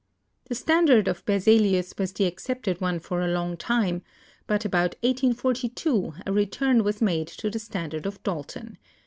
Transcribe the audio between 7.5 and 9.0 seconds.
the standard of Dalton.